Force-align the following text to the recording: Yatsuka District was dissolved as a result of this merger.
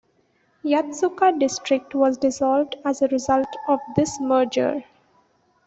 Yatsuka 0.63 1.37
District 1.37 1.93
was 1.93 2.17
dissolved 2.17 2.75
as 2.83 3.03
a 3.03 3.07
result 3.09 3.55
of 3.67 3.77
this 3.95 4.19
merger. 4.19 4.83